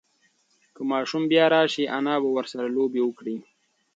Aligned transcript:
که 0.75 0.81
ماشوم 0.91 1.23
بیا 1.31 1.45
راشي، 1.53 1.83
انا 1.97 2.15
به 2.21 2.29
ورسره 2.35 2.67
لوبه 2.75 3.01
وکړي. 3.03 3.37